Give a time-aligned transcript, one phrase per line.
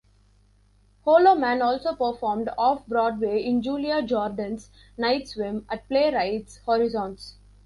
[1.05, 7.35] Holloman also performed off-Broadway in Julia Jordan's "Night Swim" at Playwright's Horizons.